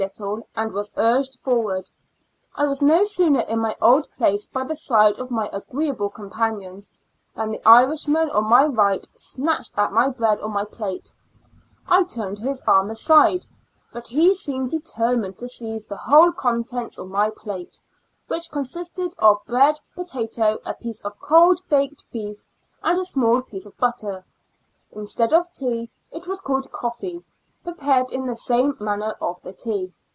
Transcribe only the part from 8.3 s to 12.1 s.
on my right snatched at my bread on my plate; I